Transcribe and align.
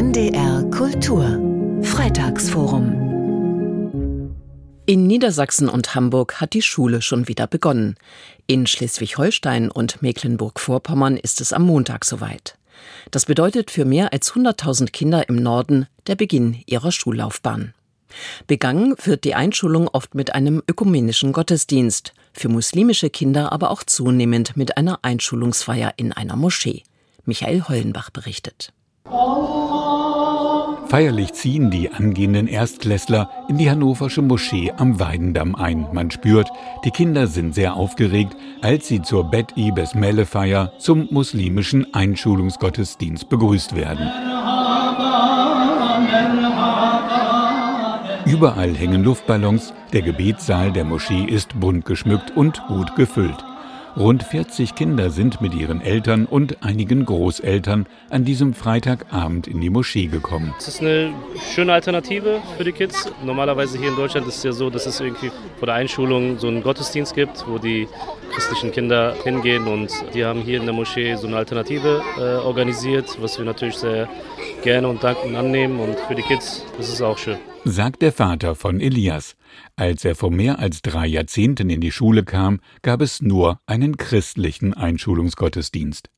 NDR 0.00 0.64
Kultur 0.70 1.38
Freitagsforum 1.82 4.32
in 4.86 5.06
Niedersachsen 5.06 5.68
und 5.68 5.94
Hamburg 5.94 6.40
hat 6.40 6.54
die 6.54 6.62
Schule 6.62 7.02
schon 7.02 7.28
wieder 7.28 7.46
begonnen. 7.46 7.96
In 8.46 8.66
Schleswig-Holstein 8.66 9.70
und 9.70 10.00
Mecklenburg-Vorpommern 10.00 11.18
ist 11.18 11.42
es 11.42 11.52
am 11.52 11.64
Montag 11.64 12.06
soweit. 12.06 12.56
Das 13.10 13.26
bedeutet 13.26 13.70
für 13.70 13.84
mehr 13.84 14.14
als 14.14 14.32
100.000 14.32 14.90
Kinder 14.90 15.28
im 15.28 15.36
Norden 15.36 15.86
der 16.06 16.14
Beginn 16.14 16.62
ihrer 16.64 16.92
Schullaufbahn. 16.92 17.74
Begangen 18.46 18.94
wird 19.04 19.24
die 19.24 19.34
Einschulung 19.34 19.86
oft 19.86 20.14
mit 20.14 20.34
einem 20.34 20.62
ökumenischen 20.66 21.34
Gottesdienst, 21.34 22.14
für 22.32 22.48
muslimische 22.48 23.10
Kinder 23.10 23.52
aber 23.52 23.70
auch 23.70 23.82
zunehmend 23.82 24.56
mit 24.56 24.78
einer 24.78 25.00
Einschulungsfeier 25.02 25.92
in 25.98 26.14
einer 26.14 26.36
Moschee. 26.36 26.84
Michael 27.26 27.64
Hollenbach 27.68 28.08
berichtet. 28.08 28.72
Feierlich 30.90 31.34
ziehen 31.34 31.70
die 31.70 31.92
angehenden 31.92 32.48
Erstklässler 32.48 33.30
in 33.48 33.58
die 33.58 33.70
hannoversche 33.70 34.22
Moschee 34.22 34.72
am 34.76 34.98
Weidendamm 34.98 35.54
ein. 35.54 35.86
Man 35.92 36.10
spürt, 36.10 36.50
die 36.84 36.90
Kinder 36.90 37.28
sind 37.28 37.54
sehr 37.54 37.76
aufgeregt, 37.76 38.36
als 38.60 38.88
sie 38.88 39.00
zur 39.00 39.30
Bet-i 39.30 39.70
Besmele-Feier 39.70 40.72
zum 40.78 41.06
muslimischen 41.12 41.94
Einschulungsgottesdienst 41.94 43.28
begrüßt 43.28 43.76
werden. 43.76 44.10
Überall 48.26 48.74
hängen 48.74 49.04
Luftballons, 49.04 49.72
der 49.92 50.02
Gebetssaal 50.02 50.72
der 50.72 50.84
Moschee 50.84 51.22
ist 51.22 51.60
bunt 51.60 51.84
geschmückt 51.84 52.36
und 52.36 52.66
gut 52.66 52.96
gefüllt. 52.96 53.44
Rund 53.96 54.22
40 54.22 54.74
Kinder 54.74 55.10
sind 55.10 55.40
mit 55.40 55.52
ihren 55.52 55.80
Eltern 55.80 56.26
und 56.26 56.62
einigen 56.62 57.04
Großeltern 57.04 57.86
an 58.08 58.24
diesem 58.24 58.54
Freitagabend 58.54 59.48
in 59.48 59.60
die 59.60 59.68
Moschee 59.68 60.06
gekommen. 60.06 60.54
Es 60.58 60.68
ist 60.68 60.80
eine 60.80 61.12
schöne 61.52 61.72
Alternative 61.72 62.40
für 62.56 62.64
die 62.64 62.72
Kids. 62.72 63.10
Normalerweise 63.24 63.78
hier 63.78 63.88
in 63.88 63.96
Deutschland 63.96 64.28
ist 64.28 64.38
es 64.38 64.42
ja 64.44 64.52
so, 64.52 64.70
dass 64.70 64.86
es 64.86 65.00
irgendwie 65.00 65.32
vor 65.58 65.66
der 65.66 65.74
Einschulung 65.74 66.38
so 66.38 66.46
einen 66.46 66.62
Gottesdienst 66.62 67.14
gibt, 67.14 67.44
wo 67.48 67.58
die 67.58 67.88
christlichen 68.32 68.70
Kinder 68.70 69.14
hingehen 69.24 69.66
und 69.66 69.90
die 70.14 70.24
haben 70.24 70.40
hier 70.40 70.58
in 70.58 70.66
der 70.66 70.74
Moschee 70.74 71.16
so 71.16 71.26
eine 71.26 71.36
Alternative 71.36 72.02
äh, 72.16 72.36
organisiert, 72.36 73.18
was 73.20 73.38
wir 73.38 73.44
natürlich 73.44 73.76
sehr 73.76 74.08
gerne 74.62 74.88
und 74.88 75.02
dankend 75.02 75.36
annehmen 75.36 75.80
und 75.80 75.98
für 76.00 76.14
die 76.14 76.22
Kids 76.22 76.64
ist 76.78 76.92
es 76.92 77.02
auch 77.02 77.18
schön 77.18 77.38
sagt 77.64 78.02
der 78.02 78.12
Vater 78.12 78.54
von 78.54 78.80
Elias. 78.80 79.36
Als 79.76 80.04
er 80.04 80.14
vor 80.14 80.30
mehr 80.30 80.58
als 80.58 80.82
drei 80.82 81.06
Jahrzehnten 81.06 81.70
in 81.70 81.80
die 81.80 81.92
Schule 81.92 82.24
kam, 82.24 82.60
gab 82.82 83.00
es 83.00 83.20
nur 83.20 83.60
einen 83.66 83.96
christlichen 83.96 84.74
Einschulungsgottesdienst. 84.74 86.10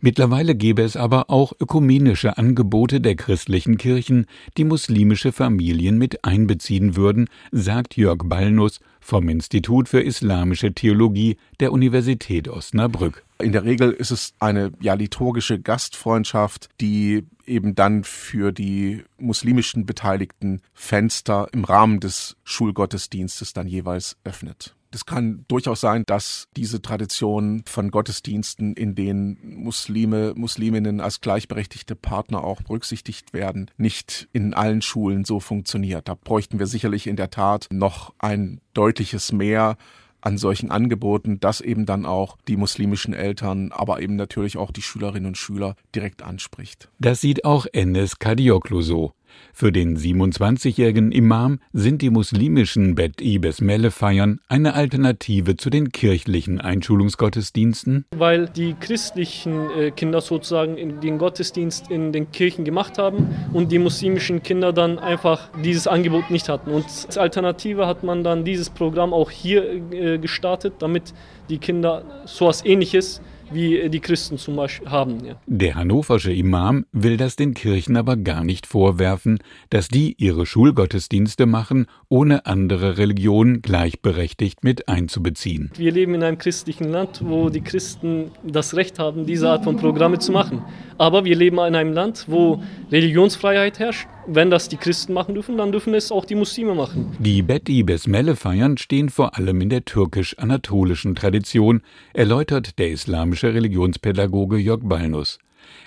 Mittlerweile 0.00 0.54
gäbe 0.54 0.82
es 0.82 0.96
aber 0.96 1.30
auch 1.30 1.52
ökumenische 1.58 2.36
Angebote 2.36 3.00
der 3.00 3.16
christlichen 3.16 3.78
Kirchen, 3.78 4.26
die 4.56 4.64
muslimische 4.64 5.32
Familien 5.32 5.98
mit 5.98 6.24
einbeziehen 6.24 6.96
würden, 6.96 7.28
sagt 7.50 7.96
Jörg 7.96 8.18
Ballnuss 8.24 8.80
vom 9.00 9.28
Institut 9.28 9.88
für 9.88 10.00
Islamische 10.00 10.72
Theologie 10.74 11.38
der 11.60 11.72
Universität 11.72 12.48
Osnabrück. 12.48 13.24
In 13.40 13.52
der 13.52 13.64
Regel 13.64 13.92
ist 13.92 14.10
es 14.10 14.34
eine 14.38 14.72
ja 14.80 14.94
liturgische 14.94 15.60
Gastfreundschaft, 15.60 16.68
die 16.80 17.24
eben 17.46 17.74
dann 17.74 18.04
für 18.04 18.52
die 18.52 19.04
muslimischen 19.18 19.86
Beteiligten 19.86 20.60
Fenster 20.74 21.48
im 21.52 21.64
Rahmen 21.64 22.00
des 22.00 22.36
Schulgottesdienstes 22.44 23.52
dann 23.52 23.66
jeweils 23.66 24.16
öffnet. 24.24 24.74
Es 24.96 25.04
kann 25.04 25.44
durchaus 25.46 25.82
sein, 25.82 26.04
dass 26.06 26.48
diese 26.56 26.80
Tradition 26.80 27.62
von 27.66 27.90
Gottesdiensten, 27.90 28.72
in 28.72 28.94
denen 28.94 29.36
Muslime, 29.42 30.32
Musliminnen 30.34 31.02
als 31.02 31.20
gleichberechtigte 31.20 31.94
Partner 31.94 32.42
auch 32.42 32.62
berücksichtigt 32.62 33.34
werden, 33.34 33.70
nicht 33.76 34.26
in 34.32 34.54
allen 34.54 34.80
Schulen 34.80 35.26
so 35.26 35.38
funktioniert. 35.38 36.08
Da 36.08 36.14
bräuchten 36.14 36.58
wir 36.58 36.66
sicherlich 36.66 37.08
in 37.08 37.16
der 37.16 37.28
Tat 37.28 37.66
noch 37.70 38.14
ein 38.18 38.62
deutliches 38.72 39.32
Mehr 39.32 39.76
an 40.22 40.38
solchen 40.38 40.70
Angeboten, 40.70 41.40
das 41.40 41.60
eben 41.60 41.84
dann 41.84 42.06
auch 42.06 42.38
die 42.48 42.56
muslimischen 42.56 43.12
Eltern, 43.12 43.72
aber 43.72 44.00
eben 44.00 44.16
natürlich 44.16 44.56
auch 44.56 44.70
die 44.70 44.80
Schülerinnen 44.80 45.26
und 45.26 45.36
Schüler 45.36 45.76
direkt 45.94 46.22
anspricht. 46.22 46.88
Das 46.98 47.20
sieht 47.20 47.44
auch 47.44 47.66
Enes 47.70 48.18
Kadioklu 48.18 48.80
so. 48.80 49.12
Für 49.52 49.70
den 49.70 49.96
27-jährigen 49.96 51.12
Imam 51.12 51.60
sind 51.72 52.02
die 52.02 52.10
muslimischen 52.10 52.94
Bet 52.94 53.22
Besmele 53.40 53.90
feiern 53.90 54.40
eine 54.48 54.74
Alternative 54.74 55.56
zu 55.56 55.70
den 55.70 55.92
kirchlichen 55.92 56.60
Einschulungsgottesdiensten, 56.60 58.04
weil 58.16 58.48
die 58.48 58.74
christlichen 58.74 59.70
äh, 59.70 59.90
Kinder 59.92 60.20
sozusagen 60.20 61.00
den 61.00 61.18
Gottesdienst 61.18 61.90
in 61.90 62.12
den 62.12 62.32
Kirchen 62.32 62.64
gemacht 62.64 62.98
haben 62.98 63.28
und 63.52 63.70
die 63.70 63.78
muslimischen 63.78 64.42
Kinder 64.42 64.72
dann 64.72 64.98
einfach 64.98 65.48
dieses 65.62 65.86
Angebot 65.86 66.30
nicht 66.30 66.48
hatten. 66.48 66.70
Und 66.70 66.84
als 66.84 67.16
Alternative 67.16 67.86
hat 67.86 68.02
man 68.02 68.24
dann 68.24 68.44
dieses 68.44 68.70
Programm 68.70 69.12
auch 69.12 69.30
hier 69.30 69.92
äh, 69.92 70.18
gestartet, 70.18 70.74
damit 70.80 71.14
die 71.48 71.58
Kinder 71.58 72.02
so 72.24 72.46
etwas 72.46 72.64
Ähnliches 72.64 73.20
wie 73.50 73.88
die 73.88 74.00
Christen 74.00 74.38
zum 74.38 74.56
Beispiel 74.56 74.90
haben. 74.90 75.24
Ja. 75.24 75.36
Der 75.46 75.74
hannoversche 75.74 76.32
Imam 76.32 76.86
will 76.92 77.16
das 77.16 77.36
den 77.36 77.54
Kirchen 77.54 77.96
aber 77.96 78.16
gar 78.16 78.44
nicht 78.44 78.66
vorwerfen, 78.66 79.38
dass 79.70 79.88
die 79.88 80.14
ihre 80.18 80.46
Schulgottesdienste 80.46 81.46
machen, 81.46 81.86
ohne 82.08 82.46
andere 82.46 82.98
Religionen 82.98 83.62
gleichberechtigt 83.62 84.64
mit 84.64 84.88
einzubeziehen. 84.88 85.70
Wir 85.76 85.92
leben 85.92 86.14
in 86.14 86.22
einem 86.22 86.38
christlichen 86.38 86.88
Land, 86.88 87.20
wo 87.24 87.48
die 87.48 87.60
Christen 87.60 88.30
das 88.42 88.74
Recht 88.74 88.98
haben, 88.98 89.26
diese 89.26 89.48
Art 89.48 89.64
von 89.64 89.76
Programme 89.76 90.18
zu 90.18 90.32
machen. 90.32 90.62
Aber 90.98 91.24
wir 91.24 91.36
leben 91.36 91.58
in 91.58 91.74
einem 91.74 91.92
Land, 91.92 92.26
wo 92.28 92.62
Religionsfreiheit 92.90 93.78
herrscht. 93.78 94.08
Wenn 94.28 94.50
das 94.50 94.68
die 94.68 94.76
Christen 94.76 95.12
machen 95.12 95.34
dürfen, 95.34 95.56
dann 95.56 95.70
dürfen 95.70 95.94
es 95.94 96.10
auch 96.10 96.24
die 96.24 96.34
Muslime 96.34 96.74
machen. 96.74 97.16
Die 97.20 97.42
Betty 97.42 97.84
Besmele 97.84 98.34
feiern 98.34 98.76
stehen 98.76 99.08
vor 99.08 99.36
allem 99.38 99.60
in 99.60 99.68
der 99.68 99.84
türkisch-anatolischen 99.84 101.14
Tradition, 101.14 101.80
erläutert 102.12 102.78
der 102.80 102.90
islamische 102.90 103.54
Religionspädagoge 103.54 104.56
Jörg 104.56 104.80
Balnus. 104.82 105.38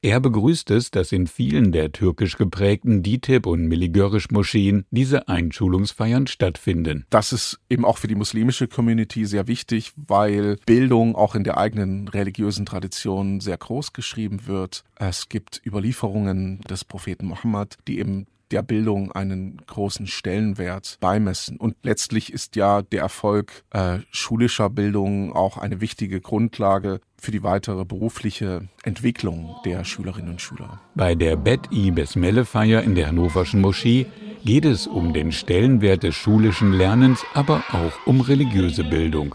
Er 0.00 0.20
begrüßt 0.20 0.70
es, 0.70 0.90
dass 0.90 1.12
in 1.12 1.26
vielen 1.26 1.72
der 1.72 1.92
türkisch 1.92 2.36
geprägten 2.36 3.02
DİTİB 3.02 3.46
und 3.46 3.66
Miligörisch-Moscheen 3.66 4.84
diese 4.90 5.28
Einschulungsfeiern 5.28 6.26
stattfinden. 6.26 7.06
Das 7.10 7.32
ist 7.32 7.60
eben 7.70 7.84
auch 7.84 7.98
für 7.98 8.08
die 8.08 8.14
muslimische 8.14 8.68
Community 8.68 9.26
sehr 9.26 9.46
wichtig, 9.46 9.92
weil 9.96 10.56
Bildung 10.66 11.14
auch 11.14 11.34
in 11.34 11.44
der 11.44 11.58
eigenen 11.58 12.08
religiösen 12.08 12.66
Tradition 12.66 13.40
sehr 13.40 13.56
groß 13.56 13.92
geschrieben 13.92 14.46
wird. 14.46 14.84
Es 14.96 15.28
gibt 15.28 15.62
Überlieferungen 15.64 16.60
des 16.62 16.84
Propheten 16.84 17.26
Mohammed, 17.26 17.78
die 17.86 17.98
eben 17.98 18.26
der 18.52 18.62
Bildung 18.62 19.12
einen 19.12 19.60
großen 19.66 20.06
Stellenwert 20.06 20.98
beimessen. 21.00 21.56
Und 21.56 21.76
letztlich 21.82 22.32
ist 22.32 22.56
ja 22.56 22.82
der 22.82 23.02
Erfolg 23.02 23.64
äh, 23.70 23.98
schulischer 24.10 24.70
Bildung 24.70 25.32
auch 25.32 25.56
eine 25.56 25.80
wichtige 25.80 26.20
Grundlage 26.20 27.00
für 27.16 27.30
die 27.30 27.42
weitere 27.42 27.84
berufliche 27.84 28.68
Entwicklung 28.82 29.56
der 29.64 29.84
Schülerinnen 29.84 30.32
und 30.32 30.40
Schüler. 30.40 30.80
Bei 30.94 31.14
der 31.14 31.36
Bet-i 31.36 31.90
Besmele-Feier 31.90 32.82
in 32.82 32.94
der 32.94 33.08
Hannoverschen 33.08 33.60
Moschee 33.60 34.06
geht 34.44 34.64
es 34.64 34.86
um 34.86 35.12
den 35.12 35.32
Stellenwert 35.32 36.02
des 36.02 36.14
schulischen 36.14 36.72
Lernens, 36.72 37.24
aber 37.32 37.62
auch 37.70 38.06
um 38.06 38.20
religiöse 38.20 38.84
Bildung. 38.84 39.34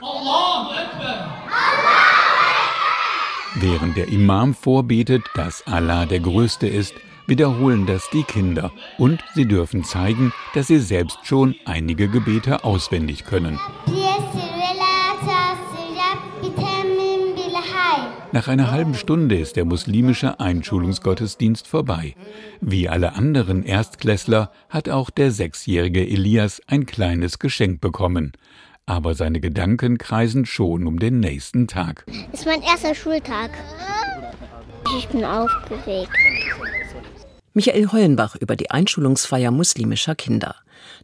Während 3.55 3.97
der 3.97 4.09
Imam 4.09 4.53
vorbetet, 4.53 5.23
dass 5.33 5.65
Allah 5.65 6.05
der 6.05 6.19
Größte 6.19 6.67
ist, 6.67 6.93
wiederholen 7.27 7.85
das 7.85 8.09
die 8.11 8.23
Kinder 8.23 8.71
und 8.97 9.23
sie 9.35 9.45
dürfen 9.45 9.83
zeigen, 9.83 10.33
dass 10.53 10.67
sie 10.67 10.79
selbst 10.79 11.19
schon 11.23 11.55
einige 11.65 12.07
Gebete 12.07 12.63
auswendig 12.63 13.25
können. 13.25 13.59
Nach 18.33 18.49
einer 18.49 18.71
halben 18.71 18.93
Stunde 18.93 19.37
ist 19.37 19.55
der 19.55 19.65
muslimische 19.65 20.39
Einschulungsgottesdienst 20.39 21.65
vorbei. 21.65 22.13
Wie 22.59 22.89
alle 22.89 23.15
anderen 23.15 23.63
Erstklässler 23.63 24.51
hat 24.69 24.89
auch 24.89 25.09
der 25.09 25.31
sechsjährige 25.31 26.05
Elias 26.05 26.61
ein 26.67 26.85
kleines 26.85 27.39
Geschenk 27.39 27.79
bekommen. 27.79 28.33
Aber 28.85 29.15
seine 29.15 29.39
Gedanken 29.39 29.97
kreisen 29.97 30.45
schon 30.45 30.87
um 30.87 30.99
den 30.99 31.19
nächsten 31.19 31.67
Tag. 31.67 32.05
Ist 32.31 32.45
mein 32.45 32.61
erster 32.61 32.93
Schultag. 32.93 33.51
Ich 34.97 35.07
bin 35.07 35.25
aufgeregt. 35.25 36.11
Michael 37.53 37.91
Hollenbach 37.91 38.35
über 38.35 38.55
die 38.55 38.71
Einschulungsfeier 38.71 39.51
muslimischer 39.51 40.15
Kinder. 40.15 40.55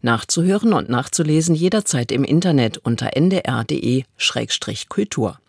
Nachzuhören 0.01 0.71
und 0.73 0.89
nachzulesen 0.89 1.53
jederzeit 1.55 2.11
im 2.11 2.23
Internet 2.23 2.77
unter 2.77 3.15
ndr.de-kultur. 3.15 5.39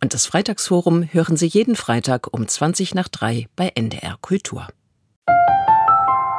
Und 0.00 0.14
das 0.14 0.26
Freitagsforum 0.26 1.08
hören 1.12 1.36
Sie 1.36 1.46
jeden 1.46 1.76
Freitag 1.76 2.32
um 2.32 2.48
20 2.48 2.94
nach 2.94 3.08
3 3.08 3.48
bei 3.54 3.70
NDR 3.74 4.16
Kultur. 4.20 4.66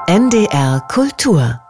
NDR 0.07 0.81
Kultur 0.89 1.61